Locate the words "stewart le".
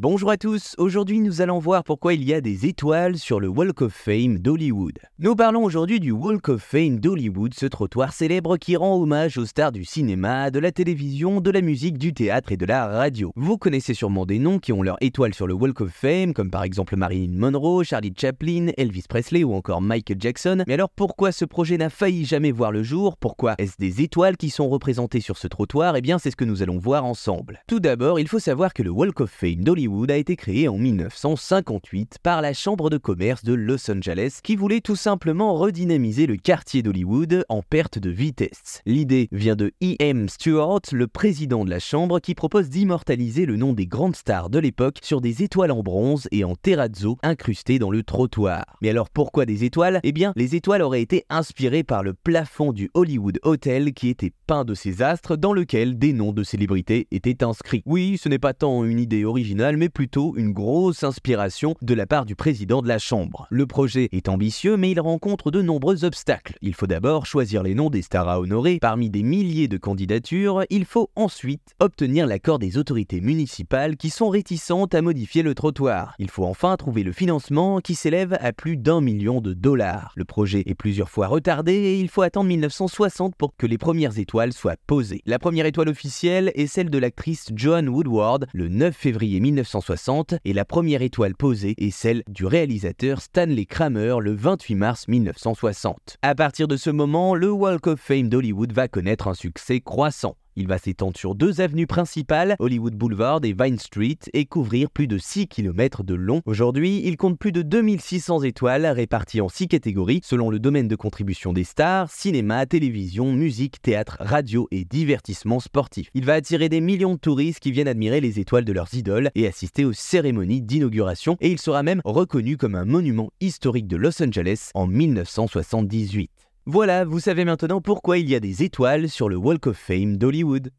40.28-41.08